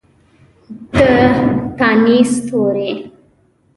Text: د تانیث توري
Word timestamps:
د 0.93 0.97
تانیث 1.77 2.29
توري 2.47 2.91